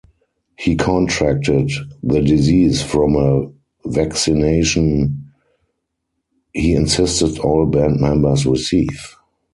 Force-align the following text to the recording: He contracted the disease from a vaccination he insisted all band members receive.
He 0.57 0.75
contracted 0.77 1.69
the 2.01 2.23
disease 2.23 2.81
from 2.81 3.15
a 3.15 3.51
vaccination 3.87 5.31
he 6.53 6.73
insisted 6.73 7.37
all 7.37 7.67
band 7.67 7.99
members 7.99 8.47
receive. 8.47 9.15